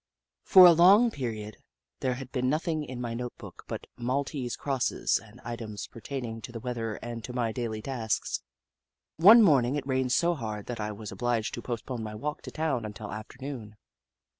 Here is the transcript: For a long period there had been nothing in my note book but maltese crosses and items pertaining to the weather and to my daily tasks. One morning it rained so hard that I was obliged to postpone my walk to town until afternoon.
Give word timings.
For 0.41 0.65
a 0.65 0.71
long 0.71 1.11
period 1.11 1.57
there 1.99 2.15
had 2.15 2.31
been 2.31 2.49
nothing 2.49 2.83
in 2.83 2.99
my 2.99 3.13
note 3.13 3.37
book 3.37 3.65
but 3.67 3.85
maltese 3.97 4.55
crosses 4.55 5.19
and 5.23 5.39
items 5.41 5.85
pertaining 5.85 6.41
to 6.41 6.51
the 6.51 6.59
weather 6.59 6.95
and 7.03 7.23
to 7.23 7.33
my 7.33 7.51
daily 7.51 7.83
tasks. 7.83 8.41
One 9.17 9.43
morning 9.43 9.75
it 9.75 9.85
rained 9.85 10.11
so 10.11 10.33
hard 10.33 10.65
that 10.65 10.79
I 10.79 10.91
was 10.91 11.11
obliged 11.11 11.53
to 11.53 11.61
postpone 11.61 12.01
my 12.01 12.15
walk 12.15 12.41
to 12.41 12.51
town 12.51 12.83
until 12.83 13.11
afternoon. 13.11 13.75